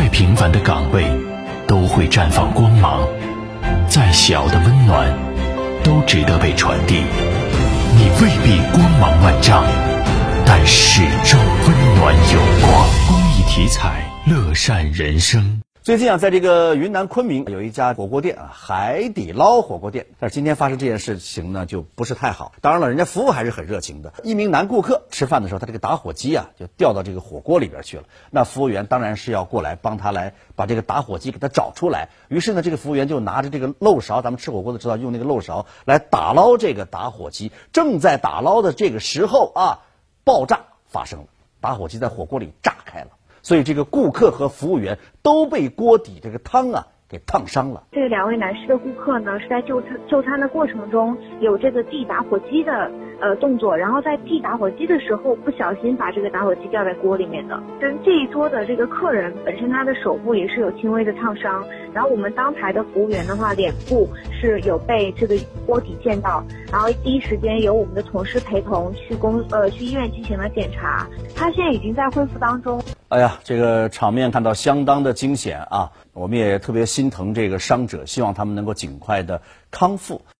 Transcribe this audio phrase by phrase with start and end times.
[0.00, 1.04] 再平凡的岗位
[1.68, 3.06] 都会绽放光芒，
[3.86, 5.14] 再小的温暖
[5.84, 7.02] 都值得被传递。
[7.98, 9.62] 你未必光芒万丈，
[10.46, 12.88] 但始终温暖有光。
[13.08, 15.60] 公益体彩，乐善人生。
[15.82, 20.08] 最近啊，在这个云南昆明有一家火锅店啊，海底捞火锅店。
[20.18, 22.52] 但是今天发生这件事情呢，就不是太好。
[22.60, 24.12] 当然了，人家服务还是很热情的。
[24.22, 28.02] 一名男顾客吃饭的时候，他这个打火机啊就掉到这个火锅里边去了。
[28.30, 32.10] 那服务员当然是要过来帮他来把这个打火机给他找出来。
[32.28, 37.52] 于是呢，这个服务员就拿着这个漏勺，咱们吃火锅都知道用那个漏勺来打捞这个打火机。
[37.72, 39.80] 正在打捞的这个时候啊，
[40.24, 41.26] 爆炸发生了，
[41.62, 43.12] 打火机在火锅里炸开了。
[43.42, 47.84] 所以这个顾客和服务员都被锅底这个汤啊给烫伤了。
[47.90, 52.88] 这两位男士的顾客呢，是在就餐就餐的过程中有这个递打火机的
[53.20, 57.60] 呃动作，然后在递打火机的时候不小心把这个打火机掉在锅里面的。
[57.80, 65.34] 跟这一桌的这个客人本身他的手部也是有轻微的烫伤，然后我们当台的服务员的话，脸部是有被这个
[65.66, 72.80] 锅底溅到，然后第一时间由我们的同事陪同去公呃去医院进行了检查，他现在已经在恢复当中。
[73.10, 75.90] 哎呀，这个场面看到相当的惊险啊！
[76.12, 80.22] 我们也特别心疼这个伤者，希望他们能够尽快的康复。